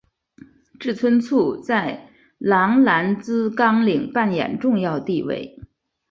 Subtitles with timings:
[0.79, 2.07] 志村簇在
[2.39, 5.59] 郎兰兹纲领扮演重要地位。